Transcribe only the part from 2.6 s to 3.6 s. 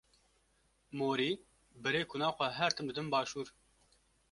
tim didin başûr.